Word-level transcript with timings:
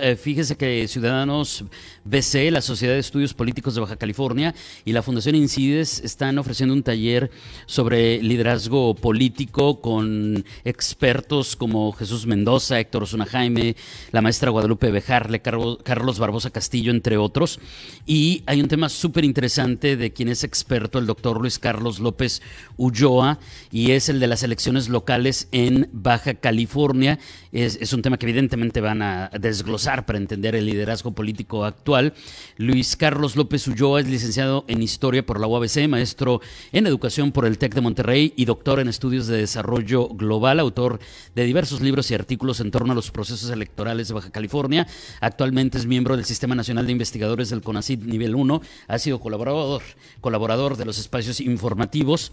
Eh, 0.00 0.14
fíjese 0.14 0.56
que 0.56 0.86
Ciudadanos 0.86 1.64
BC, 2.04 2.52
la 2.52 2.60
Sociedad 2.60 2.94
de 2.94 3.00
Estudios 3.00 3.34
Políticos 3.34 3.74
de 3.74 3.80
Baja 3.80 3.96
California 3.96 4.54
y 4.84 4.92
la 4.92 5.02
Fundación 5.02 5.34
Incides 5.34 5.98
están 6.04 6.38
ofreciendo 6.38 6.72
un 6.72 6.84
taller 6.84 7.32
sobre 7.66 8.22
liderazgo 8.22 8.94
político 8.94 9.80
con 9.80 10.44
expertos 10.64 11.56
como 11.56 11.90
Jesús 11.90 12.24
Mendoza, 12.24 12.78
Héctor 12.78 13.02
Osuna 13.02 13.26
Jaime, 13.26 13.74
la 14.12 14.22
maestra 14.22 14.50
Guadalupe 14.50 14.92
Bejarle, 14.92 15.42
Carlos 15.42 16.18
Barbosa 16.20 16.50
Castillo, 16.50 16.92
entre 16.92 17.16
otros. 17.16 17.58
Y 18.06 18.44
hay 18.46 18.60
un 18.60 18.68
tema 18.68 18.88
súper 18.88 19.24
interesante 19.24 19.96
de 19.96 20.12
quien 20.12 20.28
es 20.28 20.44
experto, 20.44 21.00
el 21.00 21.06
doctor 21.06 21.40
Luis 21.40 21.58
Carlos 21.58 21.98
López 21.98 22.42
Ulloa, 22.76 23.40
y 23.72 23.90
es 23.90 24.08
el 24.08 24.20
de 24.20 24.28
las 24.28 24.44
elecciones 24.44 24.88
locales 24.88 25.48
en 25.50 25.88
Baja 25.90 26.34
California. 26.34 27.18
Es, 27.50 27.76
es 27.80 27.92
un 27.92 28.02
tema 28.02 28.18
que 28.18 28.26
evidentemente 28.26 28.80
van 28.80 29.02
a 29.02 29.30
desglosar 29.40 29.63
glosar 29.64 30.06
para 30.06 30.18
entender 30.18 30.54
el 30.54 30.66
liderazgo 30.66 31.12
político 31.12 31.64
actual. 31.64 32.14
Luis 32.56 32.96
Carlos 32.96 33.34
López 33.36 33.66
Ulloa 33.66 34.00
es 34.00 34.06
licenciado 34.06 34.64
en 34.68 34.82
Historia 34.82 35.26
por 35.26 35.40
la 35.40 35.46
UABC, 35.46 35.88
maestro 35.88 36.40
en 36.72 36.86
Educación 36.86 37.32
por 37.32 37.46
el 37.46 37.58
TEC 37.58 37.74
de 37.74 37.80
Monterrey 37.80 38.32
y 38.36 38.44
doctor 38.44 38.80
en 38.80 38.88
Estudios 38.88 39.26
de 39.26 39.38
Desarrollo 39.38 40.08
Global, 40.08 40.60
autor 40.60 41.00
de 41.34 41.44
diversos 41.44 41.80
libros 41.80 42.10
y 42.10 42.14
artículos 42.14 42.60
en 42.60 42.70
torno 42.70 42.92
a 42.92 42.94
los 42.94 43.10
procesos 43.10 43.50
electorales 43.50 44.08
de 44.08 44.14
Baja 44.14 44.30
California. 44.30 44.86
Actualmente 45.20 45.78
es 45.78 45.86
miembro 45.86 46.16
del 46.16 46.24
Sistema 46.24 46.54
Nacional 46.54 46.86
de 46.86 46.92
Investigadores 46.92 47.50
del 47.50 47.62
CONACYT 47.62 48.02
Nivel 48.02 48.34
1. 48.34 48.62
Ha 48.88 48.98
sido 48.98 49.20
colaborador, 49.20 49.82
colaborador 50.20 50.76
de 50.76 50.84
los 50.84 50.98
espacios 50.98 51.40
informativos 51.40 52.32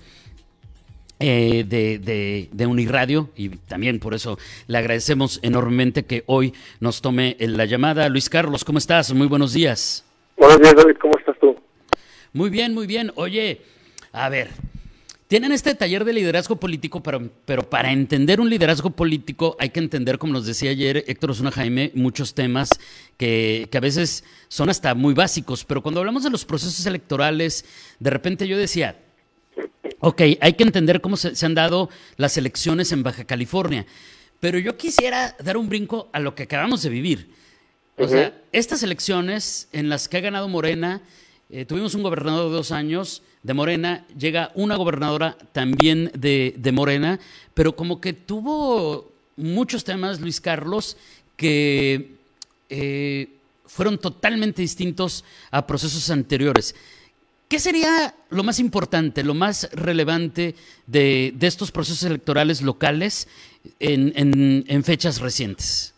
eh, 1.22 1.64
de, 1.68 2.50
de, 2.52 2.66
Uniradio 2.66 3.30
y 3.36 3.50
también 3.50 4.00
por 4.00 4.14
eso 4.14 4.38
le 4.68 4.78
agradecemos 4.78 5.40
enormemente 5.44 6.04
que 6.04 6.24
hoy 6.26 6.54
nos 6.80 7.02
tome 7.02 7.36
la 7.40 7.66
llamada. 7.66 8.10
Luis 8.10 8.30
Carlos, 8.30 8.64
¿cómo 8.64 8.78
estás? 8.78 9.14
Muy 9.14 9.28
buenos 9.28 9.54
días. 9.54 10.04
Buenos 10.38 10.60
días, 10.60 10.76
David, 10.76 10.96
¿cómo 11.02 11.18
estás 11.18 11.38
tú? 11.40 11.56
Muy 12.34 12.50
bien, 12.50 12.74
muy 12.74 12.88
bien. 12.88 13.12
Oye, 13.16 13.62
a 14.12 14.30
ver, 14.30 14.50
tienen 15.28 15.52
este 15.52 15.76
taller 15.76 16.04
de 16.06 16.14
liderazgo 16.14 16.56
político, 16.56 17.04
pero, 17.04 17.22
pero 17.46 17.64
para 17.64 17.92
entender 17.92 18.42
un 18.42 18.50
liderazgo 18.50 18.90
político 18.90 19.56
hay 19.60 19.70
que 19.70 19.80
entender, 19.80 20.18
como 20.18 20.34
nos 20.34 20.46
decía 20.46 20.72
ayer 20.72 21.04
Héctor 21.08 21.32
Osuna 21.32 21.52
Jaime, 21.52 21.92
muchos 21.94 22.34
temas 22.34 22.70
que, 23.18 23.68
que 23.72 23.78
a 23.78 23.82
veces 23.82 24.24
son 24.48 24.70
hasta 24.70 24.96
muy 24.96 25.14
básicos, 25.14 25.64
pero 25.66 25.82
cuando 25.82 26.00
hablamos 26.00 26.24
de 26.24 26.32
los 26.32 26.46
procesos 26.46 26.86
electorales, 26.86 27.66
de 28.00 28.10
repente 28.10 28.48
yo 28.48 28.58
decía, 28.58 28.98
Ok, 30.00 30.22
hay 30.40 30.54
que 30.54 30.64
entender 30.64 31.02
cómo 31.02 31.16
se, 31.18 31.46
han 31.46 31.54
dado 31.54 31.90
las 32.18 32.38
elecciones 32.38 32.92
en 32.92 33.04
Baja 33.04 33.24
California, 33.26 33.86
pero 34.40 34.58
yo 34.58 34.78
quisiera 34.78 35.36
dar 35.44 35.58
un 35.58 35.70
brinco 35.70 36.10
a 36.12 36.20
lo 36.20 36.34
que 36.34 36.44
acabamos 36.44 36.82
de 36.82 36.90
vivir. 36.90 37.30
O 37.98 38.08
sea, 38.08 38.34
estas 38.52 38.82
elecciones 38.82 39.68
en 39.72 39.90
las 39.90 40.08
que 40.08 40.18
ha 40.18 40.22
ganado 40.22 40.48
Morena, 40.48 41.02
eh, 41.52 41.66
tuvimos 41.66 41.94
un 41.94 42.02
gobernador 42.02 42.50
de 42.50 42.56
dos 42.56 42.72
años 42.72 43.22
de 43.44 43.54
Morena, 43.54 44.06
llega 44.18 44.52
una 44.56 44.76
gobernadora 44.76 45.38
también 45.52 46.12
de, 46.16 46.72
Morena, 46.74 47.20
pero 47.54 47.76
como 47.76 48.02
que 48.02 48.14
tuvo 48.14 49.12
muchos 49.36 49.84
temas, 49.84 50.20
Luis 50.20 50.42
Carlos, 50.42 50.98
que 51.36 52.16
eh, 52.70 53.30
fueron 53.66 53.98
totalmente 53.98 54.62
distintos 54.62 55.24
a 55.50 55.66
procesos 55.68 56.10
anteriores. 56.10 56.76
¿Qué 57.52 57.60
sería 57.60 58.14
lo 58.30 58.44
más 58.44 58.62
importante, 58.62 59.26
lo 59.26 59.34
más 59.34 59.70
relevante 59.74 60.56
de, 60.88 61.34
estos 61.42 61.70
procesos 61.74 62.10
electorales 62.10 62.62
locales 62.62 63.28
en, 63.78 64.84
fechas 64.86 65.20
recientes? 65.20 65.94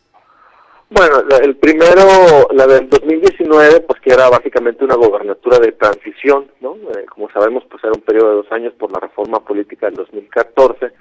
Bueno, 0.90 1.22
el 1.44 1.56
primero, 1.58 2.48
la 2.54 2.66
del 2.66 2.90
2019, 2.90 3.82
pues 3.82 4.02
que 4.02 4.14
era 4.14 4.32
básicamente 4.32 4.84
una 4.84 4.96
gobernatura 4.96 5.60
de 5.60 5.74
transición, 5.74 6.50
¿no? 6.60 6.74
Eh, 6.74 7.06
como 7.08 7.30
sabemos, 7.30 7.64
pues 7.70 7.84
era 7.84 7.94
un 7.94 8.02
periodo 8.02 8.30
de 8.30 8.36
dos 8.38 8.52
años 8.52 8.74
por 8.74 8.92
la 8.92 9.00
reforma 9.00 9.40
política 9.40 9.86
del 9.86 9.98
2014 9.98 10.92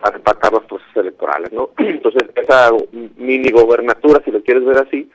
para 0.00 0.16
empatar 0.16 0.52
los 0.52 0.64
procesos 0.64 0.96
electorales, 0.96 1.52
¿no? 1.52 1.70
Entonces, 1.78 2.24
esa 2.34 2.72
mini 3.16 3.52
gobernatura, 3.52 4.20
si 4.24 4.32
lo 4.32 4.42
quieres 4.42 4.64
ver 4.64 4.78
así, 4.78 5.08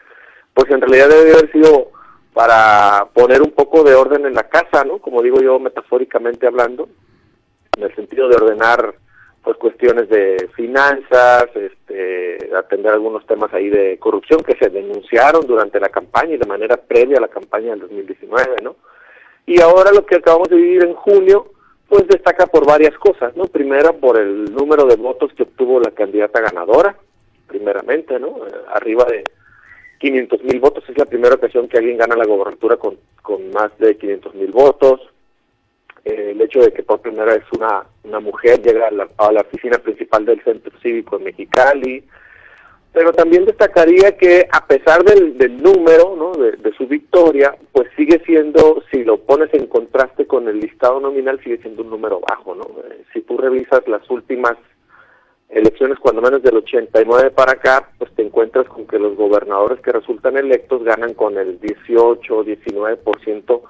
pues 0.54 0.72
en 0.72 0.80
realidad 0.80 1.10
debe 1.10 1.34
haber 1.34 1.52
sido 1.52 1.92
para 2.38 3.08
poner 3.16 3.42
un 3.42 3.50
poco 3.50 3.84
de 3.84 3.96
orden 3.96 4.28
en 4.28 4.36
la 4.36 4.44
casa, 4.44 4.84
¿no? 4.84 5.00
Como 5.00 5.24
digo 5.24 5.42
yo 5.42 5.58
metafóricamente 5.58 6.46
hablando, 6.46 6.88
en 7.76 7.82
el 7.82 7.96
sentido 7.96 8.30
de 8.30 8.36
ordenar 8.36 8.94
pues 9.42 9.58
cuestiones 9.58 10.08
de 10.08 10.48
finanzas, 10.56 11.48
este, 11.56 12.38
atender 12.56 12.94
algunos 12.94 13.26
temas 13.26 13.52
ahí 13.56 13.70
de 13.70 13.98
corrupción 13.98 14.44
que 14.44 14.56
se 14.56 14.70
denunciaron 14.70 15.48
durante 15.48 15.80
la 15.80 15.90
campaña 15.90 16.36
y 16.36 16.38
de 16.38 16.46
manera 16.46 16.78
previa 16.78 17.18
a 17.18 17.22
la 17.22 17.28
campaña 17.28 17.72
del 17.72 17.80
2019, 17.80 18.58
¿no? 18.62 18.76
Y 19.48 19.60
ahora 19.60 19.92
lo 19.92 20.06
que 20.06 20.18
acabamos 20.18 20.50
de 20.50 20.58
vivir 20.58 20.84
en 20.84 20.94
junio, 20.94 21.54
pues 21.90 22.08
destaca 22.08 22.46
por 22.46 22.68
varias 22.68 22.96
cosas, 23.00 23.36
¿no? 23.36 23.46
Primero 23.46 23.94
por 23.94 24.20
el 24.20 24.54
número 24.54 24.86
de 24.86 24.96
votos 24.96 25.34
que 25.34 25.42
obtuvo 25.42 25.80
la 25.80 25.90
candidata 25.90 26.40
ganadora, 26.40 26.96
primeramente, 27.48 28.20
¿no? 28.20 28.46
Eh, 28.46 28.52
arriba 28.76 29.06
de 29.06 29.24
500 30.00 30.44
mil 30.44 30.60
votos. 30.60 30.84
Es 30.88 30.98
la 30.98 31.06
primera 31.06 31.36
ocasión 31.36 31.68
que 31.68 31.78
alguien 31.78 31.98
gana 31.98 32.16
la 32.16 32.26
gobernatura 32.26 32.78
con, 32.78 32.98
con 33.22 33.50
más 33.52 33.78
de 33.80 33.98
500 33.98 34.36
mil 34.36 34.52
votos. 34.52 35.02
Eh, 36.06 36.32
el 36.32 36.42
hecho 36.42 36.60
de 36.60 36.72
que 36.72 36.84
por 36.84 37.02
primera 37.02 37.34
vez 37.34 37.44
una, 37.52 37.86
una 38.04 38.20
mujer 38.20 38.62
llega 38.62 38.88
a 38.88 38.92
la, 38.92 39.08
a 39.18 39.32
la 39.32 39.42
oficina 39.42 39.78
principal 39.78 40.26
del 40.26 40.42
Centro 40.44 40.72
Cívico 40.80 41.18
en 41.18 41.26
Mexicali. 41.26 42.04
Pero 42.94 43.12
también 43.12 43.46
destacaría 43.46 44.18
que 44.18 44.48
a 44.52 44.66
pesar 44.66 45.04
del, 45.04 45.38
del 45.38 45.62
número 45.62 46.16
¿no? 46.16 46.32
de, 46.32 46.74
su 46.78 46.88
victoria, 46.88 47.56
pues 47.72 47.90
sigue 47.96 48.22
siendo, 48.26 48.82
si 48.90 49.04
lo 49.04 49.18
pones 49.18 49.54
en 49.54 49.68
contraste 49.68 50.26
con 50.26 50.48
el 50.48 50.60
listado 50.60 51.00
nominal, 51.00 51.40
sigue 51.44 51.58
siendo 51.58 51.84
un 51.84 51.90
número 51.90 52.22
bajo. 52.22 52.56
¿no? 52.56 52.64
Eh, 52.90 53.04
si 53.14 53.22
tú 53.22 53.38
revisas 53.38 53.88
las 53.88 54.10
últimas 54.10 54.58
elecciones, 55.50 55.98
cuando 56.00 56.22
menos 56.22 56.44
del 56.44 56.58
89 56.58 57.32
para 57.32 57.54
acá, 57.54 57.90
pues 57.98 58.12
te 58.16 58.24
encuentras 58.24 58.68
con 58.68 58.86
que 58.86 59.00
los 59.00 59.16
gobernadores 59.16 59.80
que 59.82 59.92
resultan 59.92 60.38
electos 60.38 60.84
ganan 60.84 61.14
con 61.14 61.38
el 61.38 61.60
18 61.60 62.38
o 62.38 62.44
19% 62.44 63.62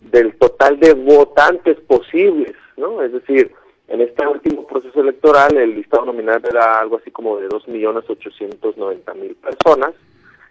del 0.00 0.36
total 0.36 0.78
de 0.78 0.92
votantes 0.94 1.80
posibles, 1.80 2.54
¿no? 2.76 3.02
Es 3.02 3.12
decir, 3.12 3.52
en 3.88 4.00
este 4.00 4.26
último 4.26 4.66
proceso 4.66 5.00
electoral 5.00 5.56
el 5.56 5.76
listado 5.76 6.06
nominal 6.06 6.42
era 6.48 6.80
algo 6.80 6.96
así 6.98 7.10
como 7.10 7.38
de 7.38 7.48
2.890.000 7.48 9.36
personas 9.36 9.92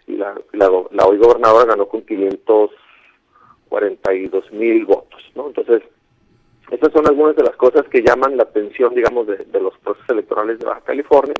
y 0.06 0.16
la, 0.16 0.34
la, 0.52 0.70
la 0.90 1.06
hoy 1.06 1.16
gobernadora 1.18 1.66
ganó 1.66 1.86
con 1.86 2.04
542.000 2.04 4.86
votos, 4.86 5.22
¿no? 5.34 5.46
Entonces, 5.48 5.82
estas 6.70 6.92
son 6.92 7.06
algunas 7.06 7.36
de 7.36 7.42
las 7.42 7.56
cosas 7.56 7.86
que 7.88 8.02
llaman 8.02 8.36
la 8.36 8.44
atención, 8.44 8.94
digamos, 8.94 9.26
de, 9.26 9.60
los 9.60 9.76
procesos 9.78 10.08
electorales 10.08 10.58
de 10.58 10.66
Baja 10.66 10.80
California. 10.80 11.34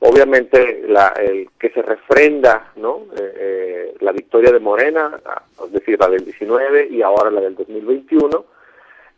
Obviamente, 0.00 0.84
la, 0.88 1.08
el 1.08 1.50
que 1.58 1.70
se 1.70 1.82
refrenda, 1.82 2.72
¿no? 2.76 3.02
Eh, 3.16 3.34
eh, 3.36 3.94
la 4.00 4.12
victoria 4.12 4.50
de 4.50 4.60
Morena, 4.60 5.20
es 5.64 5.72
decir, 5.72 5.98
la 6.00 6.08
del 6.08 6.24
19 6.24 6.88
y 6.90 7.02
ahora 7.02 7.30
la 7.30 7.42
del 7.42 7.54
2021. 7.54 8.44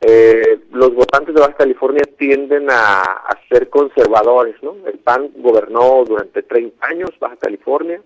Eh, 0.00 0.58
los 0.72 0.92
votantes 0.94 1.32
de 1.32 1.40
Baja 1.40 1.54
California 1.54 2.02
tienden 2.19 2.69
a, 2.69 3.02
a, 3.02 3.38
ser 3.48 3.69
conservadores, 3.69 4.60
¿no? 4.60 4.74
El 4.84 4.98
PAN 4.98 5.30
gobernó 5.36 6.04
durante 6.04 6.42
30 6.42 6.84
años 6.84 7.10
Baja 7.20 7.36
California, 7.36 8.00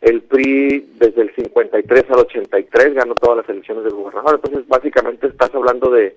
el 0.00 0.22
PRI 0.22 0.94
desde 0.98 1.22
el 1.22 1.34
53 1.34 2.04
al 2.10 2.18
83 2.20 2.94
ganó 2.94 3.14
todas 3.14 3.38
las 3.38 3.48
elecciones 3.48 3.84
del 3.84 3.94
gobernador, 3.94 4.36
entonces 4.36 4.66
básicamente 4.68 5.26
estás 5.28 5.54
hablando 5.54 5.90
de 5.90 6.16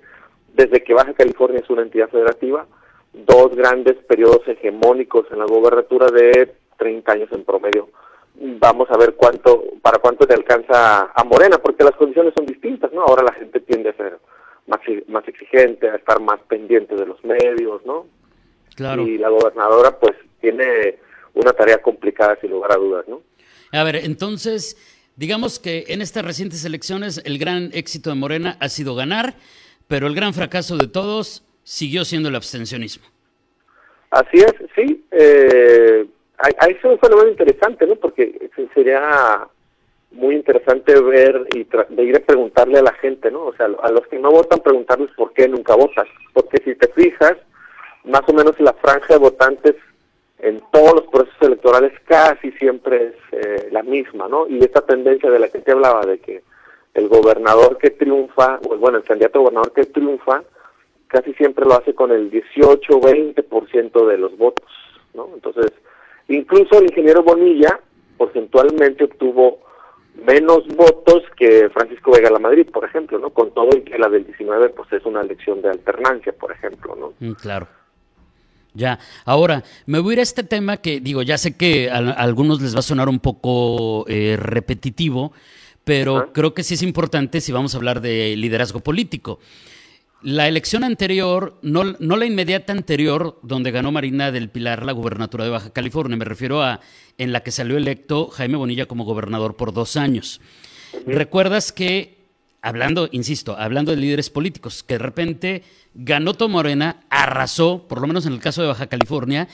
desde 0.53 0.83
que 0.83 0.93
Baja 0.93 1.13
California 1.13 1.59
es 1.59 1.69
una 1.69 1.83
entidad 1.83 2.09
federativa, 2.09 2.65
dos 3.13 3.55
grandes 3.55 3.95
periodos 4.07 4.47
hegemónicos 4.47 5.25
en 5.31 5.39
la 5.39 5.45
gobernatura 5.45 6.07
de 6.07 6.53
30 6.77 7.11
años 7.11 7.29
en 7.31 7.43
promedio. 7.43 7.89
Vamos 8.35 8.89
a 8.89 8.97
ver 8.97 9.15
cuánto, 9.15 9.63
para 9.81 9.99
cuánto 9.99 10.25
le 10.25 10.33
alcanza 10.33 11.11
a 11.13 11.23
Morena, 11.23 11.57
porque 11.57 11.83
las 11.83 11.95
condiciones 11.95 12.33
son 12.35 12.45
distintas, 12.45 12.91
¿no? 12.93 13.01
Ahora 13.01 13.23
la 13.23 13.33
gente 13.33 13.59
tiende 13.59 13.89
a 13.89 13.97
ser 13.97 14.17
más, 14.67 14.79
más 15.07 15.27
exigente, 15.27 15.89
a 15.89 15.95
estar 15.95 16.19
más 16.21 16.39
pendiente 16.47 16.95
de 16.95 17.05
los 17.05 17.23
medios, 17.23 17.85
¿no? 17.85 18.07
Claro. 18.75 19.03
Y 19.03 19.17
la 19.17 19.29
gobernadora, 19.29 19.99
pues, 19.99 20.15
tiene 20.39 20.97
una 21.33 21.51
tarea 21.51 21.81
complicada, 21.81 22.37
sin 22.39 22.51
lugar 22.51 22.71
a 22.71 22.77
dudas, 22.77 23.05
¿no? 23.07 23.21
A 23.73 23.83
ver, 23.83 23.97
entonces, 23.97 24.77
digamos 25.15 25.59
que 25.59 25.85
en 25.89 26.01
estas 26.01 26.25
recientes 26.25 26.65
elecciones 26.65 27.21
el 27.25 27.37
gran 27.37 27.69
éxito 27.73 28.09
de 28.09 28.15
Morena 28.15 28.57
ha 28.59 28.69
sido 28.69 28.95
ganar 28.95 29.35
pero 29.91 30.07
el 30.07 30.15
gran 30.15 30.33
fracaso 30.33 30.77
de 30.77 30.87
todos 30.87 31.43
siguió 31.63 32.05
siendo 32.05 32.29
el 32.29 32.35
abstencionismo. 32.37 33.05
Así 34.09 34.37
es, 34.37 34.53
sí. 34.73 35.05
Eh, 35.11 36.05
hay, 36.37 36.77
un 36.85 36.97
fenómeno 36.97 37.27
interesante, 37.27 37.85
¿no? 37.85 37.97
Porque 37.97 38.49
sería 38.73 39.45
muy 40.11 40.35
interesante 40.35 40.97
ver 41.01 41.45
y 41.53 41.67
de 41.89 42.03
ir 42.05 42.15
a 42.15 42.21
preguntarle 42.21 42.79
a 42.79 42.83
la 42.83 42.93
gente, 42.93 43.29
¿no? 43.31 43.47
O 43.47 43.53
sea, 43.57 43.65
a 43.65 43.91
los 43.91 44.07
que 44.07 44.17
no 44.17 44.31
votan, 44.31 44.61
preguntarles 44.61 45.11
por 45.17 45.33
qué 45.33 45.49
nunca 45.49 45.75
votas. 45.75 46.07
Porque 46.31 46.63
si 46.63 46.73
te 46.75 46.87
fijas, 46.87 47.35
más 48.05 48.21
o 48.27 48.33
menos 48.33 48.57
la 48.61 48.71
franja 48.71 49.15
de 49.15 49.19
votantes 49.19 49.75
en 50.39 50.61
todos 50.71 51.01
los 51.01 51.07
procesos 51.07 51.41
electorales 51.41 51.91
casi 52.05 52.53
siempre 52.53 53.07
es 53.07 53.15
eh, 53.33 53.67
la 53.73 53.83
misma, 53.83 54.29
¿no? 54.29 54.47
Y 54.47 54.63
esta 54.63 54.85
tendencia 54.85 55.29
de 55.29 55.39
la 55.39 55.49
que 55.49 55.59
te 55.59 55.73
hablaba, 55.73 56.05
de 56.05 56.17
que 56.19 56.43
el 56.93 57.07
gobernador 57.07 57.77
que 57.77 57.91
triunfa, 57.91 58.59
bueno, 58.79 58.97
el 58.97 59.03
candidato 59.03 59.39
gobernador 59.39 59.73
que 59.73 59.85
triunfa, 59.85 60.43
casi 61.07 61.33
siempre 61.33 61.65
lo 61.65 61.73
hace 61.73 61.93
con 61.93 62.11
el 62.11 62.29
18 62.29 62.93
o 62.93 63.01
20% 63.01 64.07
de 64.07 64.17
los 64.17 64.37
votos, 64.37 64.69
¿no? 65.13 65.29
Entonces, 65.33 65.71
incluso 66.27 66.79
el 66.79 66.85
ingeniero 66.85 67.23
Bonilla 67.23 67.79
porcentualmente 68.17 69.05
obtuvo 69.05 69.59
menos 70.25 70.67
votos 70.75 71.23
que 71.37 71.69
Francisco 71.69 72.11
Vega 72.11 72.29
la 72.29 72.39
Madrid, 72.39 72.67
por 72.71 72.85
ejemplo, 72.85 73.17
¿no? 73.19 73.29
Con 73.31 73.53
todo 73.53 73.69
y 73.75 73.81
que 73.81 73.97
la 73.97 74.09
del 74.09 74.25
19 74.25 74.69
pues 74.69 74.91
es 74.93 75.05
una 75.05 75.21
elección 75.21 75.61
de 75.61 75.69
alternancia, 75.69 76.33
por 76.33 76.51
ejemplo, 76.51 76.95
¿no? 76.95 77.13
Mm, 77.19 77.33
claro. 77.33 77.67
Ya, 78.73 78.99
ahora 79.25 79.63
me 79.85 79.99
voy 79.99 80.11
a 80.11 80.13
ir 80.13 80.19
a 80.19 80.23
este 80.23 80.43
tema 80.43 80.77
que 80.77 81.01
digo, 81.01 81.23
ya 81.23 81.37
sé 81.37 81.57
que 81.57 81.89
a, 81.89 81.97
algunos 81.97 82.61
les 82.61 82.73
va 82.73 82.79
a 82.79 82.83
sonar 82.83 83.09
un 83.09 83.19
poco 83.19 84.05
eh, 84.07 84.37
repetitivo, 84.39 85.33
pero 85.91 86.31
creo 86.31 86.53
que 86.53 86.63
sí 86.63 86.75
es 86.75 86.83
importante 86.83 87.41
si 87.41 87.51
vamos 87.51 87.73
a 87.73 87.77
hablar 87.77 87.99
de 87.99 88.33
liderazgo 88.37 88.79
político. 88.79 89.41
La 90.21 90.47
elección 90.47 90.85
anterior, 90.85 91.59
no, 91.63 91.83
no, 91.99 92.15
la 92.15 92.25
inmediata 92.25 92.71
anterior, 92.71 93.37
donde 93.43 93.71
ganó 93.71 93.91
Marina 93.91 94.31
del 94.31 94.49
Pilar 94.49 94.85
la 94.85 94.93
gubernatura 94.93 95.43
de 95.43 95.49
Baja 95.49 95.71
California, 95.71 96.15
me 96.15 96.23
refiero 96.23 96.63
a 96.63 96.79
en 97.17 97.33
la 97.33 97.41
que 97.41 97.51
salió 97.51 97.75
electo 97.75 98.29
Jaime 98.29 98.55
Bonilla 98.55 98.85
como 98.85 99.03
gobernador 99.03 99.57
por 99.57 99.73
dos 99.73 99.97
años. 99.97 100.39
¿Recuerdas 101.05 101.73
que, 101.73 102.19
hablando, 102.61 103.09
insisto, 103.11 103.57
hablando 103.59 103.91
de 103.91 103.97
líderes 103.97 104.29
políticos, 104.29 104.83
que 104.83 104.93
de 104.93 104.99
repente 104.99 105.63
ganó 105.93 106.35
Tom 106.35 106.53
Morena, 106.53 107.01
arrasó, 107.09 107.85
por 107.89 107.99
lo 107.99 108.07
menos 108.07 108.25
en 108.25 108.31
el 108.31 108.39
caso 108.39 108.61
de 108.61 108.69
Baja 108.69 108.87
California, 108.87 109.49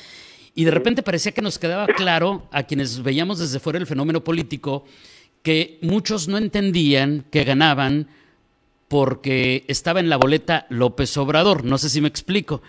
y 0.53 0.65
de 0.65 0.71
repente 0.71 1.01
parecía 1.01 1.31
que 1.31 1.41
nos 1.41 1.57
quedaba 1.57 1.87
claro 1.87 2.47
a 2.51 2.61
quienes 2.61 3.01
veíamos 3.01 3.39
desde 3.39 3.59
fuera 3.59 3.79
el 3.79 3.87
fenómeno 3.87 4.23
político 4.23 4.85
que 5.47 5.79
muchos 5.81 6.27
no 6.27 6.37
entendían 6.37 7.23
que 7.31 7.45
ganaban 7.45 8.09
porque 8.89 9.63
estaba 9.69 10.01
en 10.01 10.09
la 10.09 10.17
boleta 10.17 10.67
López 10.69 11.15
Obrador. 11.15 11.63
No 11.63 11.77
sé 11.77 11.89
si 11.89 12.01
me 12.01 12.09
explico. 12.09 12.61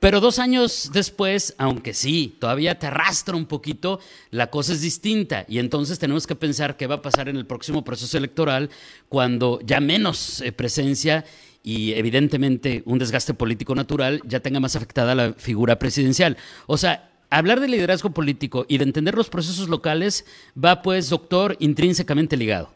Pero 0.00 0.18
dos 0.18 0.40
años 0.40 0.90
después, 0.92 1.54
aunque 1.58 1.94
sí, 1.94 2.34
todavía 2.40 2.76
te 2.80 2.88
arrastra 2.88 3.36
un 3.36 3.46
poquito, 3.46 4.00
la 4.32 4.48
cosa 4.48 4.72
es 4.72 4.80
distinta. 4.80 5.44
Y 5.46 5.60
entonces 5.60 6.00
tenemos 6.00 6.26
que 6.26 6.34
pensar 6.34 6.76
qué 6.76 6.88
va 6.88 6.96
a 6.96 7.02
pasar 7.02 7.28
en 7.28 7.36
el 7.36 7.46
próximo 7.46 7.84
proceso 7.84 8.18
electoral 8.18 8.68
cuando 9.08 9.60
ya 9.64 9.78
menos 9.78 10.40
eh, 10.40 10.50
presencia 10.50 11.24
y 11.62 11.92
evidentemente 11.92 12.82
un 12.84 12.98
desgaste 12.98 13.32
político 13.32 13.76
natural 13.76 14.22
ya 14.24 14.40
tenga 14.40 14.58
más 14.58 14.74
afectada 14.74 15.14
la 15.14 15.34
figura 15.34 15.78
presidencial. 15.78 16.36
O 16.66 16.76
sea, 16.76 17.09
hablar 17.30 17.60
de 17.60 17.68
liderazgo 17.68 18.10
político 18.10 18.64
y 18.68 18.78
de 18.78 18.84
entender 18.84 19.14
los 19.14 19.30
procesos 19.30 19.68
locales 19.68 20.24
va 20.62 20.82
pues, 20.82 21.10
doctor, 21.10 21.56
intrínsecamente 21.58 22.36
ligado. 22.36 22.68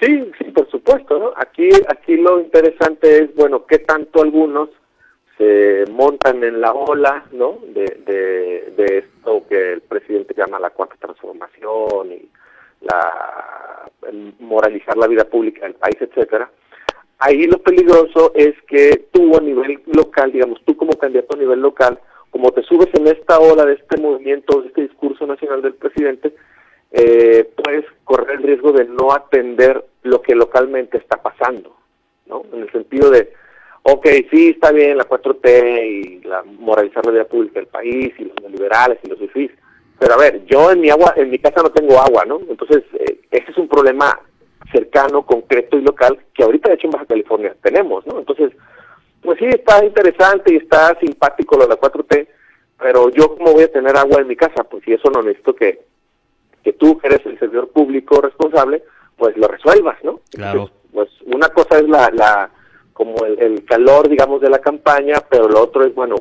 Sí, 0.00 0.30
sí, 0.38 0.44
por 0.44 0.68
supuesto, 0.70 1.18
¿no? 1.18 1.32
Aquí, 1.36 1.68
aquí 1.88 2.16
lo 2.16 2.40
interesante 2.40 3.24
es, 3.24 3.34
bueno, 3.34 3.66
qué 3.66 3.78
tanto 3.78 4.22
algunos 4.22 4.70
se 5.36 5.84
montan 5.90 6.42
en 6.42 6.60
la 6.60 6.72
ola, 6.72 7.24
¿no? 7.32 7.58
De, 7.74 7.84
de, 8.06 8.98
esto 8.98 9.44
que 9.48 9.74
el 9.74 9.80
presidente 9.82 10.34
llama 10.36 10.58
la 10.58 10.70
cuarta 10.70 10.96
transformación 10.98 12.12
y 12.12 12.28
la 12.82 13.90
moralizar 14.38 14.96
la 14.96 15.06
vida 15.06 15.24
pública 15.24 15.64
del 15.64 15.74
país, 15.74 15.96
etcétera. 16.00 16.50
Ahí 17.18 17.44
lo 17.46 17.58
peligroso 17.58 18.32
es 18.34 18.54
que 18.66 19.08
tú 19.12 19.36
a 19.36 19.40
nivel 19.40 19.82
local, 19.86 20.32
digamos, 20.32 20.60
tú 20.64 20.76
como 20.76 20.92
candidato 20.92 21.36
a 21.36 21.40
nivel 21.40 21.60
local, 21.60 21.98
como 22.30 22.52
te 22.52 22.62
subes 22.62 22.88
en 22.94 23.06
esta 23.06 23.38
ola 23.38 23.64
de 23.64 23.74
este 23.74 24.00
movimiento, 24.00 24.60
de 24.60 24.68
este 24.68 24.82
discurso 24.82 25.26
nacional 25.26 25.62
del 25.62 25.74
presidente, 25.74 26.34
eh, 26.92 27.48
puedes 27.62 27.84
correr 28.04 28.38
el 28.38 28.42
riesgo 28.42 28.72
de 28.72 28.84
no 28.84 29.12
atender 29.12 29.84
lo 30.02 30.22
que 30.22 30.34
localmente 30.34 30.98
está 30.98 31.22
pasando, 31.22 31.76
¿no? 32.26 32.44
En 32.52 32.62
el 32.62 32.72
sentido 32.72 33.10
de, 33.10 33.32
ok, 33.82 34.06
sí, 34.30 34.50
está 34.50 34.72
bien 34.72 34.96
la 34.96 35.08
4T 35.08 35.86
y 35.86 36.20
la 36.26 36.42
moralizar 36.42 37.04
la 37.06 37.12
vida 37.12 37.24
pública 37.24 37.60
del 37.60 37.68
país 37.68 38.12
y 38.18 38.24
los 38.24 38.50
liberales 38.50 38.98
y 39.04 39.08
los 39.08 39.18
fifís, 39.18 39.50
pero 39.98 40.14
a 40.14 40.18
ver, 40.18 40.44
yo 40.46 40.70
en 40.70 40.80
mi 40.80 40.90
agua, 40.90 41.12
en 41.16 41.30
mi 41.30 41.38
casa 41.38 41.62
no 41.62 41.70
tengo 41.70 41.98
agua, 42.00 42.24
¿no? 42.24 42.40
Entonces, 42.48 42.82
eh, 42.94 43.20
ese 43.30 43.50
es 43.50 43.58
un 43.58 43.68
problema 43.68 44.18
cercano, 44.72 45.26
concreto 45.26 45.76
y 45.76 45.82
local 45.82 46.18
que 46.34 46.42
ahorita 46.42 46.68
de 46.68 46.76
hecho 46.76 46.86
en 46.86 46.92
Baja 46.92 47.06
California 47.06 47.54
tenemos, 47.62 48.06
¿no? 48.06 48.18
Entonces, 48.18 48.52
pues 49.22 49.38
sí, 49.38 49.46
está 49.46 49.84
interesante 49.84 50.52
y 50.52 50.56
está 50.56 50.98
simpático 50.98 51.56
lo 51.56 51.64
de 51.64 51.68
la 51.70 51.80
4T, 51.80 52.28
pero 52.78 53.10
yo 53.10 53.36
cómo 53.36 53.52
voy 53.52 53.64
a 53.64 53.72
tener 53.72 53.96
agua 53.96 54.20
en 54.20 54.28
mi 54.28 54.36
casa, 54.36 54.64
pues 54.64 54.82
si 54.84 54.92
eso 54.92 55.10
no 55.10 55.22
necesito 55.22 55.54
que, 55.54 55.80
que 56.64 56.72
tú, 56.72 56.98
que 56.98 57.08
eres 57.08 57.24
el 57.26 57.38
servidor 57.38 57.68
público 57.68 58.20
responsable, 58.20 58.82
pues 59.16 59.36
lo 59.36 59.48
resuelvas, 59.48 60.02
¿no? 60.02 60.20
Claro. 60.32 60.70
pues 60.92 61.08
una 61.26 61.50
cosa 61.50 61.78
es 61.78 61.88
la, 61.88 62.10
la 62.12 62.50
como 63.00 63.24
el, 63.24 63.64
calor, 63.64 64.08
digamos, 64.08 64.40
de 64.40 64.50
la 64.50 64.58
campaña, 64.58 65.22
pero 65.28 65.48
lo 65.48 65.62
otro 65.62 65.84
es, 65.84 65.94
bueno, 65.94 66.16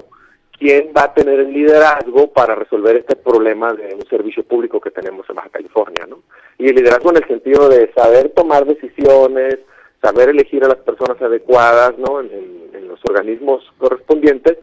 ¿quién 0.57 0.94
va 0.96 1.04
a 1.04 1.13
tener 1.13 1.40
el 1.40 1.51
liderazgo 1.51 2.31
para 2.31 2.56
resolver 2.56 2.96
este 2.96 3.18
problema 3.18 3.74
de 3.74 3.96
un 3.96 4.06
servicio 4.07 4.44
público 4.44 4.80
que 4.80 4.92
tenemos 4.92 5.30
en 5.30 5.36
Baja 5.36 5.50
California, 5.50 6.06
¿no? 6.07 6.19
Y 6.57 6.69
el 6.69 6.75
liderazgo 6.75 7.12
en 7.12 7.18
el 7.18 7.28
sentido 7.28 7.68
de 7.68 7.92
saber 7.94 8.30
tomar 8.30 8.66
decisiones, 8.66 9.60
saber 10.01 10.30
elegir 10.30 10.63
a 10.63 10.69
las 10.69 10.78
personas 10.78 11.22
adecuadas, 11.22 11.98
¿no? 11.98 12.22
En, 12.22 12.60
los 12.88 13.00
organismos 13.07 13.63
correspondientes, 13.78 14.57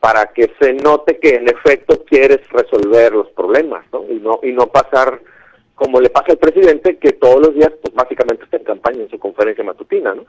para 0.00 0.26
que 0.26 0.52
se 0.60 0.72
note 0.72 1.18
que 1.20 1.36
en 1.36 1.48
efecto 1.48 2.04
quieres 2.04 2.40
resolver 2.50 3.12
los 3.12 3.28
problemas, 3.30 3.86
¿no? 3.92 4.04
Y 4.10 4.14
no, 4.14 4.40
y 4.42 4.50
no 4.50 4.66
pasar 4.66 5.20
como 5.76 6.00
le 6.00 6.10
pasa 6.10 6.32
al 6.32 6.38
presidente, 6.38 6.98
que 6.98 7.12
todos 7.12 7.40
los 7.40 7.54
días, 7.54 7.70
pues 7.80 7.94
básicamente 7.94 8.44
está 8.44 8.56
en 8.56 8.64
campaña 8.64 9.02
en 9.02 9.10
su 9.10 9.18
conferencia 9.18 9.62
matutina, 9.62 10.12
¿no? 10.14 10.24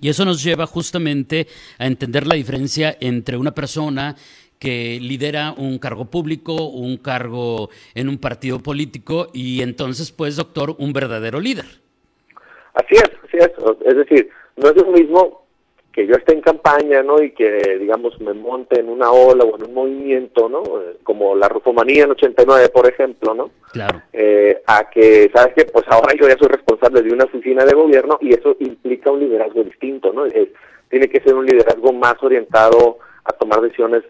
Y 0.00 0.10
eso 0.10 0.24
nos 0.24 0.42
lleva 0.42 0.66
justamente 0.66 1.46
a 1.78 1.86
entender 1.86 2.26
la 2.26 2.34
diferencia 2.34 2.96
entre 3.00 3.36
una 3.36 3.52
persona 3.52 4.16
que 4.58 4.98
lidera 5.00 5.54
un 5.56 5.78
cargo 5.78 6.06
público, 6.06 6.68
un 6.68 6.98
cargo 6.98 7.70
en 7.94 8.08
un 8.08 8.18
partido 8.18 8.60
político 8.60 9.28
y 9.32 9.62
entonces, 9.62 10.12
pues, 10.12 10.36
doctor, 10.36 10.76
un 10.78 10.92
verdadero 10.92 11.40
líder. 11.40 11.87
Así 12.78 12.94
es, 12.94 13.10
así 13.24 13.36
es. 13.36 13.50
Es 13.84 13.96
decir, 13.96 14.30
no 14.56 14.68
es 14.68 14.76
lo 14.76 14.86
mismo 14.86 15.46
que 15.92 16.06
yo 16.06 16.14
esté 16.14 16.32
en 16.32 16.42
campaña, 16.42 17.02
¿no? 17.02 17.20
Y 17.20 17.32
que, 17.32 17.76
digamos, 17.80 18.20
me 18.20 18.32
monte 18.32 18.78
en 18.78 18.88
una 18.88 19.10
ola 19.10 19.44
o 19.44 19.56
en 19.56 19.64
un 19.64 19.74
movimiento, 19.74 20.48
¿no? 20.48 20.62
Como 21.02 21.34
la 21.34 21.48
rufomanía 21.48 22.04
en 22.04 22.12
89, 22.12 22.68
por 22.68 22.88
ejemplo, 22.88 23.34
¿no? 23.34 23.50
Claro. 23.72 24.00
Eh, 24.12 24.62
a 24.66 24.88
que, 24.90 25.28
¿sabes 25.34 25.54
qué? 25.56 25.64
Pues 25.64 25.84
ahora 25.88 26.14
yo 26.14 26.28
ya 26.28 26.36
soy 26.38 26.48
responsable 26.48 27.02
de 27.02 27.12
una 27.12 27.24
oficina 27.24 27.64
de 27.64 27.74
gobierno 27.74 28.16
y 28.20 28.32
eso 28.32 28.54
implica 28.60 29.10
un 29.10 29.20
liderazgo 29.20 29.64
distinto, 29.64 30.12
¿no? 30.12 30.24
tiene 30.88 31.08
que 31.08 31.20
ser 31.20 31.34
un 31.34 31.44
liderazgo 31.44 31.92
más 31.92 32.14
orientado 32.22 32.98
a 33.24 33.32
tomar 33.32 33.60
decisiones 33.60 34.04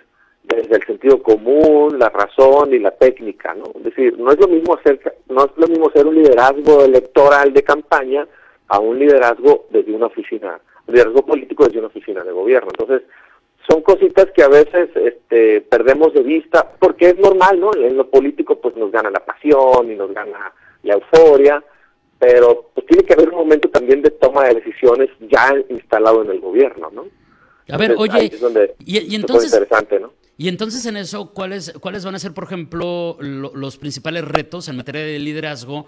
desde 0.45 0.77
el 0.77 0.87
sentido 0.87 1.23
común, 1.23 1.99
la 1.99 2.09
razón 2.09 2.73
y 2.73 2.79
la 2.79 2.93
técnica, 2.93 3.55
¿no? 3.55 3.65
Es 3.77 3.85
decir, 3.85 4.19
no 4.19 4.31
es 4.31 4.39
lo 4.39 4.47
mismo 4.47 4.77
hacer, 4.77 5.01
no 5.29 5.47
es 5.47 5.51
lo 5.57 5.67
mismo 5.67 5.91
ser 5.91 6.07
un 6.07 6.15
liderazgo 6.15 6.85
electoral 6.85 7.53
de 7.53 7.63
campaña 7.63 8.29
a 8.69 8.79
un 8.79 8.99
liderazgo 8.99 9.67
desde 9.71 9.93
una 9.93 10.07
oficina 10.07 10.61
riesgo 10.89 11.25
político 11.25 11.65
desde 11.65 11.79
una 11.79 11.89
oficina 11.89 12.25
de 12.25 12.33
gobierno. 12.33 12.71
Entonces, 12.71 13.07
son 13.69 13.83
cositas 13.83 14.27
que 14.35 14.43
a 14.43 14.49
veces 14.49 14.89
este, 14.95 15.61
perdemos 15.61 16.15
de 16.15 16.23
vista, 16.23 16.73
porque 16.79 17.11
es 17.11 17.19
normal, 17.19 17.61
¿no? 17.61 17.71
En 17.75 17.97
lo 17.97 18.11
político 18.11 18.59
pues 18.61 18.75
nos 18.77 18.91
gana 18.91 19.11
la 19.11 19.25
pasión 19.25 19.93
y 19.93 19.95
nos 19.95 20.13
gana 20.13 20.53
la 20.83 20.95
euforia, 20.95 21.63
pero 22.19 22.71
pues 22.75 22.87
tiene 22.87 23.05
que 23.05 23.13
haber 23.13 23.29
un 23.29 23.37
momento 23.37 23.69
también 23.69 24.01
de 24.03 24.11
toma 24.11 24.45
de 24.45 24.55
decisiones 24.55 25.11
ya 25.21 25.55
instalado 25.69 26.23
en 26.23 26.31
el 26.31 26.41
gobierno, 26.41 26.91
¿no? 26.91 27.07
A 27.71 27.77
ver, 27.77 27.95
oye, 27.99 28.31
y, 28.87 29.15
entonces, 29.15 29.53
interesante, 29.53 30.01
¿no? 30.01 30.15
Y 30.39 30.49
entonces 30.49 30.87
en 30.87 30.97
eso, 30.97 31.35
¿cuáles, 31.35 31.75
cuáles 31.81 32.03
van 32.03 32.15
a 32.15 32.19
ser, 32.19 32.33
por 32.33 32.45
ejemplo, 32.45 33.19
los 33.21 33.77
principales 33.77 34.25
retos 34.25 34.69
en 34.69 34.77
materia 34.77 35.03
de 35.03 35.19
liderazgo? 35.19 35.85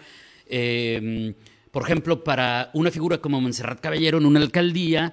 Eh, 0.46 1.32
por 1.70 1.82
ejemplo, 1.82 2.24
para 2.24 2.70
una 2.74 2.90
figura 2.90 3.18
como 3.18 3.40
Montserrat 3.40 3.80
Caballero 3.80 4.18
en 4.18 4.26
una 4.26 4.40
alcaldía, 4.40 5.12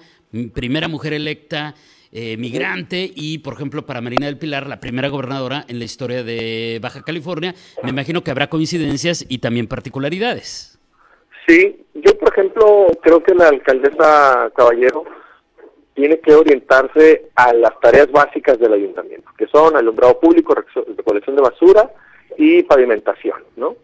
primera 0.53 0.87
mujer 0.87 1.13
electa, 1.13 1.75
eh, 2.11 2.37
migrante, 2.37 3.11
y 3.13 3.39
por 3.39 3.53
ejemplo 3.53 3.85
para 3.85 4.01
Marina 4.01 4.27
del 4.27 4.37
Pilar, 4.37 4.67
la 4.67 4.79
primera 4.79 5.09
gobernadora 5.09 5.65
en 5.67 5.79
la 5.79 5.85
historia 5.85 6.23
de 6.23 6.79
Baja 6.81 7.01
California, 7.03 7.53
me 7.83 7.89
imagino 7.89 8.23
que 8.23 8.31
habrá 8.31 8.47
coincidencias 8.47 9.25
y 9.27 9.39
también 9.39 9.67
particularidades. 9.67 10.79
Sí, 11.47 11.85
yo 11.93 12.17
por 12.17 12.29
ejemplo 12.31 12.87
creo 13.01 13.21
que 13.21 13.33
la 13.33 13.49
alcaldesa 13.49 14.51
Caballero 14.55 15.03
tiene 15.93 16.19
que 16.19 16.33
orientarse 16.33 17.29
a 17.35 17.53
las 17.53 17.79
tareas 17.79 18.11
básicas 18.11 18.59
del 18.59 18.73
ayuntamiento, 18.73 19.29
que 19.37 19.47
son 19.47 19.75
alumbrado 19.75 20.19
público, 20.19 20.55
recolección 20.55 21.35
de 21.35 21.41
basura 21.41 21.91
y 22.37 22.63
pavimentación, 22.63 23.43
¿no? 23.55 23.75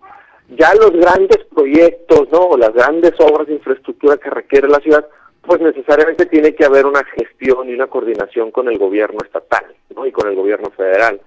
Ya 0.49 0.73
los 0.75 0.91
grandes 0.91 1.39
proyectos, 1.53 2.27
¿no? 2.31 2.39
O 2.39 2.57
las 2.57 2.73
grandes 2.73 3.13
obras 3.19 3.47
de 3.47 3.53
infraestructura 3.53 4.17
que 4.17 4.29
requiere 4.29 4.67
la 4.67 4.79
ciudad, 4.79 5.07
pues 5.41 5.61
necesariamente 5.61 6.25
tiene 6.25 6.53
que 6.53 6.65
haber 6.65 6.85
una 6.85 7.03
gestión 7.03 7.69
y 7.69 7.73
una 7.73 7.87
coordinación 7.87 8.51
con 8.51 8.67
el 8.67 8.77
gobierno 8.77 9.19
estatal, 9.23 9.65
¿no? 9.95 10.05
Y 10.05 10.11
con 10.11 10.29
el 10.29 10.35
gobierno 10.35 10.69
federal. 10.71 11.19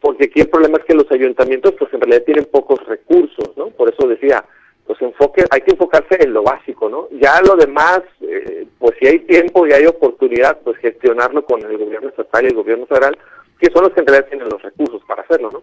Porque 0.00 0.24
aquí 0.24 0.40
el 0.40 0.50
problema 0.50 0.78
es 0.78 0.84
que 0.84 0.94
los 0.94 1.10
ayuntamientos, 1.10 1.74
pues 1.78 1.92
en 1.94 2.00
realidad 2.00 2.24
tienen 2.24 2.44
pocos 2.46 2.84
recursos, 2.86 3.56
¿no? 3.56 3.68
Por 3.70 3.92
eso 3.92 4.06
decía, 4.06 4.44
pues 4.86 5.00
enfoque, 5.00 5.44
hay 5.50 5.62
que 5.62 5.72
enfocarse 5.72 6.22
en 6.22 6.34
lo 6.34 6.42
básico, 6.42 6.88
¿no? 6.88 7.08
Ya 7.12 7.40
lo 7.40 7.56
demás, 7.56 8.02
eh, 8.20 8.66
pues 8.78 8.92
si 8.98 9.06
hay 9.06 9.20
tiempo 9.20 9.66
y 9.66 9.72
hay 9.72 9.86
oportunidad, 9.86 10.58
pues 10.62 10.76
gestionarlo 10.78 11.44
con 11.44 11.62
el 11.62 11.78
gobierno 11.78 12.10
estatal 12.10 12.44
y 12.44 12.48
el 12.48 12.54
gobierno 12.54 12.86
federal, 12.86 13.16
que 13.58 13.70
son 13.70 13.84
los 13.84 13.92
que 13.92 14.00
en 14.00 14.06
realidad 14.06 14.28
tienen 14.28 14.48
los 14.50 14.60
recursos 14.60 15.02
para 15.08 15.22
hacerlo, 15.22 15.50
¿no? 15.50 15.62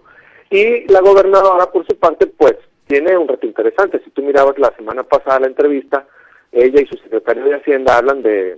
Y 0.49 0.91
la 0.91 1.01
gobernadora, 1.01 1.71
por 1.71 1.85
su 1.85 1.95
parte, 1.97 2.25
pues 2.25 2.55
tiene 2.91 3.17
un 3.17 3.25
reto 3.25 3.47
interesante. 3.47 4.01
Si 4.03 4.09
tú 4.09 4.21
mirabas 4.21 4.59
la 4.59 4.75
semana 4.75 5.03
pasada 5.03 5.39
la 5.39 5.47
entrevista, 5.47 6.05
ella 6.51 6.81
y 6.81 6.85
su 6.87 6.97
secretario 6.97 7.45
de 7.45 7.55
Hacienda 7.55 7.97
hablan 7.97 8.21
de 8.21 8.57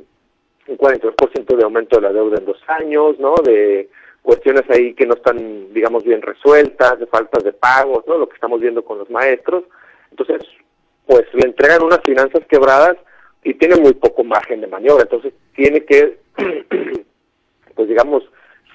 un 0.67 0.75
42% 0.75 1.55
de 1.55 1.63
aumento 1.63 1.97
de 1.97 2.01
la 2.01 2.13
deuda 2.13 2.39
en 2.39 2.45
dos 2.45 2.57
años, 2.65 3.19
¿no? 3.19 3.35
De 3.43 3.91
cuestiones 4.23 4.63
ahí 4.71 4.95
que 4.95 5.05
no 5.05 5.13
están, 5.13 5.71
digamos, 5.71 6.03
bien 6.03 6.23
resueltas, 6.23 6.97
de 6.97 7.05
faltas 7.05 7.43
de 7.43 7.53
pagos, 7.53 8.05
¿no? 8.07 8.17
Lo 8.17 8.27
que 8.27 8.33
estamos 8.33 8.59
viendo 8.59 8.83
con 8.83 8.97
los 8.97 9.09
maestros. 9.11 9.65
Entonces, 10.09 10.41
pues 11.05 11.25
le 11.33 11.45
entregan 11.45 11.83
unas 11.83 12.01
finanzas 12.03 12.41
quebradas 12.49 12.97
y 13.43 13.53
tiene 13.53 13.75
muy 13.75 13.93
poco 13.93 14.23
margen 14.23 14.61
de 14.61 14.67
maniobra. 14.67 15.03
Entonces, 15.03 15.31
tiene 15.55 15.85
que, 15.85 16.17
pues 17.75 17.87
digamos, 17.87 18.23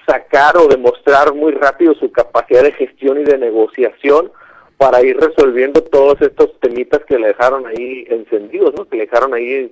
sacar 0.07 0.55
o 0.55 0.69
demostrar 0.69 1.33
muy 1.33 1.51
rápido 1.51 1.95
su 1.95 2.13
capacidad 2.13 2.63
de 2.63 2.71
gestión 2.71 3.19
y 3.19 3.25
de 3.25 3.37
negociación 3.37 4.31
para 4.79 5.03
ir 5.03 5.17
resolviendo 5.17 5.81
todos 5.81 6.21
estos 6.21 6.57
temitas 6.61 7.03
que 7.03 7.19
le 7.19 7.27
dejaron 7.27 7.67
ahí 7.67 8.05
encendidos, 8.07 8.73
¿no? 8.75 8.85
Que 8.85 8.95
le 8.95 9.03
dejaron 9.07 9.33
ahí 9.33 9.69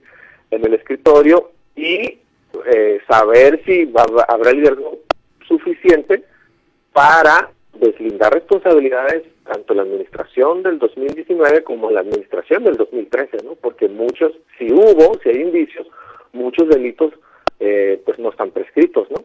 en, 0.52 0.66
el 0.66 0.74
escritorio 0.74 1.52
y 1.78 2.20
eh, 2.66 3.00
saber 3.08 3.62
si 3.66 3.90
habrá 4.28 4.52
liderazgo 4.52 5.00
suficiente 5.48 6.26
para 6.92 7.52
deslindar 7.80 8.34
responsabilidades 8.34 9.24
tanto 9.46 9.74
la 9.74 9.84
administración 9.84 10.62
del 10.62 10.78
2019 10.78 11.64
como 11.64 11.90
la 11.90 12.02
administración 12.02 12.66
del 12.66 12.76
2013, 12.76 13.38
¿no? 13.46 13.56
Porque 13.56 13.88
muchos, 13.88 14.34
si 14.58 14.74
hubo, 14.74 15.18
si 15.24 15.30
hay 15.30 15.38
indicios, 15.38 15.88
muchos 16.34 16.68
delitos 16.68 17.14
eh, 17.62 18.02
pues 18.06 18.20
no 18.20 18.30
están 18.32 18.52
prescritos, 18.52 19.10
¿no? 19.10 19.24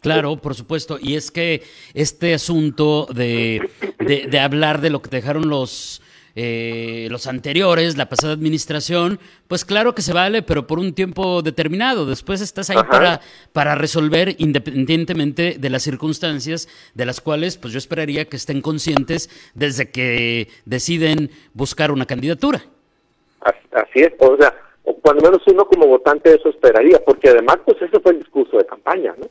Claro, 0.00 0.36
por 0.36 0.54
supuesto. 0.54 0.98
Y 1.00 1.16
es 1.16 1.30
que 1.30 1.62
este 1.94 2.34
asunto 2.34 3.06
de, 3.12 3.68
de, 3.98 4.38
hablar 4.38 4.80
de 4.80 4.90
lo 4.90 5.02
que 5.02 5.10
dejaron 5.10 5.48
los, 5.48 6.00
eh, 6.36 7.08
los 7.10 7.26
anteriores, 7.26 7.96
la 7.96 8.08
pasada 8.08 8.32
administración, 8.34 9.18
pues 9.48 9.64
claro 9.64 9.94
que 9.94 10.02
se 10.02 10.12
vale, 10.12 10.42
pero 10.42 10.66
por 10.66 10.78
un 10.78 10.94
tiempo 10.94 11.42
determinado. 11.42 12.06
Después 12.06 12.40
estás 12.40 12.70
ahí 12.70 12.76
para, 12.88 13.20
para 13.52 13.74
resolver 13.74 14.36
independientemente 14.38 15.56
de 15.58 15.70
las 15.70 15.82
circunstancias 15.82 16.68
de 16.94 17.06
las 17.06 17.20
cuales 17.20 17.56
pues 17.56 17.72
yo 17.72 17.78
esperaría 17.78 18.26
que 18.26 18.36
estén 18.36 18.60
conscientes 18.60 19.30
desde 19.54 19.90
que 19.90 20.48
deciden 20.66 21.30
buscar 21.52 21.90
una 21.90 22.06
candidatura. 22.06 22.62
Así 23.72 24.00
es, 24.00 24.12
o 24.18 24.36
sea, 24.38 24.54
cuando 25.02 25.22
menos 25.22 25.42
uno 25.46 25.66
como 25.66 25.86
votante 25.86 26.34
eso 26.34 26.48
esperaría, 26.48 27.02
porque 27.04 27.28
además 27.28 27.58
pues 27.64 27.80
ese 27.82 28.00
fue 28.00 28.12
el 28.12 28.20
discurso 28.20 28.56
de 28.56 28.66
campaña, 28.66 29.14
¿no? 29.18 29.26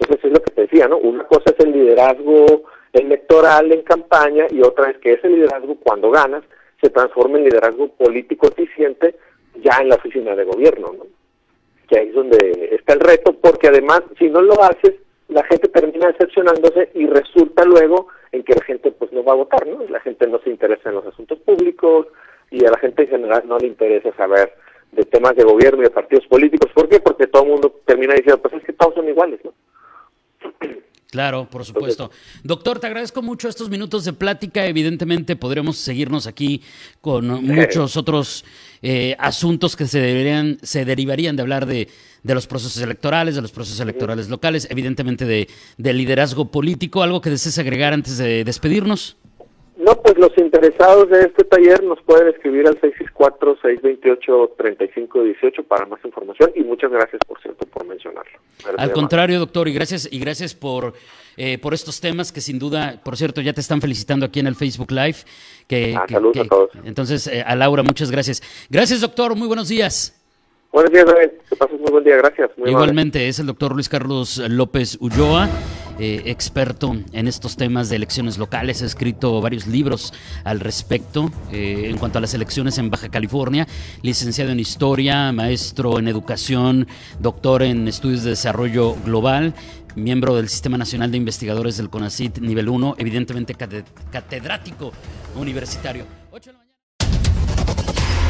Entonces 0.00 0.24
es 0.24 0.32
lo 0.32 0.42
que 0.42 0.52
te 0.52 0.62
decía, 0.62 0.88
¿no? 0.88 0.98
Una 0.98 1.24
cosa 1.24 1.50
es 1.50 1.64
el 1.64 1.72
liderazgo 1.72 2.62
electoral 2.92 3.70
en 3.72 3.82
campaña 3.82 4.46
y 4.50 4.62
otra 4.62 4.90
es 4.90 4.98
que 4.98 5.12
ese 5.12 5.28
liderazgo 5.28 5.76
cuando 5.76 6.10
ganas 6.10 6.42
se 6.80 6.90
transforma 6.90 7.38
en 7.38 7.44
liderazgo 7.44 7.88
político 7.88 8.48
eficiente 8.48 9.14
ya 9.62 9.78
en 9.80 9.90
la 9.90 9.96
oficina 9.96 10.34
de 10.34 10.44
gobierno, 10.44 10.94
¿no? 10.96 11.06
Que 11.88 11.98
ahí 11.98 12.08
es 12.08 12.14
donde 12.14 12.70
está 12.72 12.94
el 12.94 13.00
reto, 13.00 13.34
porque 13.34 13.68
además 13.68 14.02
si 14.18 14.28
no 14.30 14.40
lo 14.40 14.62
haces, 14.62 14.94
la 15.28 15.44
gente 15.44 15.68
termina 15.68 16.08
decepcionándose 16.08 16.90
y 16.94 17.06
resulta 17.06 17.64
luego 17.64 18.08
en 18.32 18.42
que 18.42 18.54
la 18.54 18.64
gente 18.64 18.90
pues 18.92 19.12
no 19.12 19.22
va 19.22 19.32
a 19.32 19.36
votar, 19.36 19.66
¿no? 19.66 19.84
La 19.88 20.00
gente 20.00 20.26
no 20.26 20.40
se 20.40 20.50
interesa 20.50 20.88
en 20.88 20.96
los 20.96 21.06
asuntos 21.06 21.38
públicos 21.40 22.06
y 22.50 22.64
a 22.64 22.70
la 22.70 22.78
gente 22.78 23.02
en 23.02 23.08
general 23.10 23.42
no 23.46 23.58
le 23.58 23.66
interesa 23.66 24.12
saber 24.16 24.52
de 24.92 25.04
temas 25.04 25.36
de 25.36 25.44
gobierno 25.44 25.80
y 25.80 25.84
de 25.84 25.90
partidos 25.90 26.26
políticos. 26.26 26.70
¿Por 26.74 26.88
qué? 26.88 27.00
Porque 27.00 27.26
todo 27.26 27.44
el 27.44 27.50
mundo 27.50 27.80
termina 27.84 28.14
diciendo, 28.14 28.40
pues 28.42 28.54
es 28.54 28.64
que 28.64 28.72
todos 28.72 28.94
son 28.94 29.08
iguales, 29.08 29.40
¿no? 29.44 29.52
Claro, 31.10 31.50
por 31.50 31.64
supuesto. 31.64 32.10
Doctor, 32.44 32.78
te 32.78 32.86
agradezco 32.86 33.20
mucho 33.20 33.48
estos 33.48 33.68
minutos 33.68 34.04
de 34.04 34.12
plática. 34.12 34.64
Evidentemente 34.66 35.34
podremos 35.34 35.76
seguirnos 35.76 36.28
aquí 36.28 36.62
con 37.00 37.44
muchos 37.44 37.96
otros 37.96 38.44
eh, 38.80 39.16
asuntos 39.18 39.74
que 39.74 39.88
se 39.88 39.98
deberían, 39.98 40.58
se 40.62 40.84
derivarían 40.84 41.34
de 41.34 41.42
hablar 41.42 41.66
de, 41.66 41.88
de, 42.22 42.34
los 42.34 42.46
procesos 42.46 42.80
electorales, 42.80 43.34
de 43.34 43.42
los 43.42 43.50
procesos 43.50 43.80
electorales 43.80 44.28
locales, 44.28 44.68
evidentemente 44.70 45.24
de, 45.24 45.48
de 45.78 45.92
liderazgo 45.92 46.52
político. 46.52 47.02
¿Algo 47.02 47.20
que 47.20 47.30
desees 47.30 47.58
agregar 47.58 47.92
antes 47.92 48.16
de 48.16 48.44
despedirnos? 48.44 49.16
No, 49.80 50.00
pues 50.02 50.18
los 50.18 50.36
interesados 50.36 51.08
de 51.08 51.20
este 51.20 51.44
taller 51.44 51.82
nos 51.82 52.02
pueden 52.02 52.28
escribir 52.28 52.68
al 52.68 52.78
664-628-3518 52.80 55.64
para 55.66 55.86
más 55.86 56.04
información 56.04 56.52
y 56.54 56.62
muchas 56.62 56.90
gracias, 56.90 57.22
por 57.26 57.40
cierto, 57.40 57.66
por 57.66 57.86
mencionarlo. 57.86 58.38
al 58.76 58.92
contrario, 58.92 59.38
doctor, 59.38 59.68
y 59.68 59.72
gracias 59.72 60.06
y 60.12 60.20
gracias 60.20 60.54
por, 60.54 60.92
eh, 61.38 61.56
por 61.56 61.72
estos 61.72 61.98
temas 61.98 62.30
que 62.30 62.42
sin 62.42 62.58
duda, 62.58 63.00
por 63.02 63.16
cierto, 63.16 63.40
ya 63.40 63.54
te 63.54 63.62
están 63.62 63.80
felicitando 63.80 64.26
aquí 64.26 64.40
en 64.40 64.48
el 64.48 64.54
Facebook 64.54 64.92
Live. 64.92 65.16
Que, 65.66 65.94
ah, 65.96 66.04
saludos 66.06 66.36
a 66.36 66.44
todos. 66.44 66.68
Entonces, 66.84 67.26
eh, 67.28 67.42
a 67.46 67.56
Laura, 67.56 67.82
muchas 67.82 68.10
gracias. 68.10 68.42
Gracias, 68.68 69.00
doctor, 69.00 69.34
muy 69.34 69.48
buenos 69.48 69.68
días. 69.68 70.14
Buenos 70.72 70.92
días, 70.92 71.06
David. 71.06 71.30
Que 71.48 71.56
pases 71.56 71.80
muy 71.80 71.90
buen 71.90 72.04
día, 72.04 72.16
gracias. 72.16 72.50
Igualmente, 72.58 73.28
es 73.28 73.38
el 73.38 73.46
doctor 73.46 73.72
Luis 73.72 73.88
Carlos 73.88 74.42
López 74.46 74.98
Ulloa. 75.00 75.48
Eh, 76.02 76.22
experto 76.30 76.96
en 77.12 77.28
estos 77.28 77.58
temas 77.58 77.90
de 77.90 77.96
elecciones 77.96 78.38
locales, 78.38 78.80
ha 78.80 78.86
escrito 78.86 79.38
varios 79.42 79.66
libros 79.66 80.14
al 80.44 80.58
respecto 80.58 81.30
eh, 81.52 81.90
en 81.90 81.98
cuanto 81.98 82.16
a 82.16 82.22
las 82.22 82.32
elecciones 82.32 82.78
en 82.78 82.88
Baja 82.88 83.10
California, 83.10 83.68
licenciado 84.00 84.50
en 84.50 84.60
Historia, 84.60 85.30
maestro 85.30 85.98
en 85.98 86.08
Educación, 86.08 86.88
doctor 87.18 87.62
en 87.62 87.86
Estudios 87.86 88.22
de 88.24 88.30
Desarrollo 88.30 88.96
Global, 89.04 89.52
miembro 89.94 90.36
del 90.36 90.48
Sistema 90.48 90.78
Nacional 90.78 91.10
de 91.10 91.18
Investigadores 91.18 91.76
del 91.76 91.90
CONACIT 91.90 92.38
nivel 92.38 92.70
1, 92.70 92.94
evidentemente 92.96 93.54
catedrático 93.54 94.92
universitario. 95.36 96.06